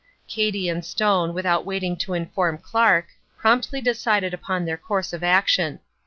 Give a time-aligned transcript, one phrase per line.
[0.27, 5.79] Cady and Stone, without waiting to inform Clark, promptly decided upon their course of action.